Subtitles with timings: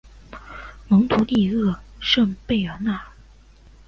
[0.87, 3.05] 蒙图利厄圣贝尔纳尔。